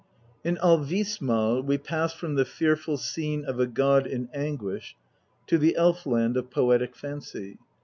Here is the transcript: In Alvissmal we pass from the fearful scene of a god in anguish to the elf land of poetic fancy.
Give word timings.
In 0.43 0.55
Alvissmal 0.57 1.63
we 1.63 1.77
pass 1.77 2.11
from 2.11 2.33
the 2.33 2.43
fearful 2.43 2.97
scene 2.97 3.45
of 3.45 3.59
a 3.59 3.67
god 3.67 4.07
in 4.07 4.29
anguish 4.33 4.95
to 5.45 5.59
the 5.59 5.75
elf 5.75 6.07
land 6.07 6.37
of 6.37 6.49
poetic 6.49 6.95
fancy. 6.95 7.59